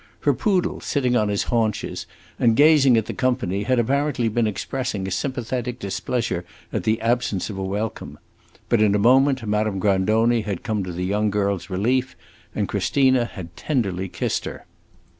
[0.21, 2.07] Her poodle, sitting on his haunches
[2.39, 6.43] and gazing at the company, had apparently been expressing a sympathetic displeasure
[6.73, 8.17] at the absence of a welcome.
[8.67, 12.15] But in a moment Madame Grandoni had come to the young girl's relief,
[12.55, 14.65] and Christina had tenderly kissed her.